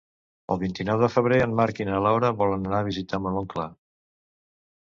El 0.53 0.59
vint-i-nou 0.61 1.01
de 1.03 1.09
febrer 1.15 1.37
en 1.45 1.53
Marc 1.59 1.81
i 1.85 1.87
na 1.91 1.99
Laura 2.05 2.33
volen 2.41 2.65
anar 2.71 2.81
a 2.85 2.89
visitar 2.89 3.23
mon 3.27 3.39
oncle. 3.45 3.67